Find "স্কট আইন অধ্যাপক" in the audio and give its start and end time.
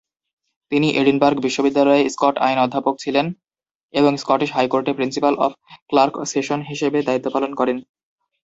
2.09-2.95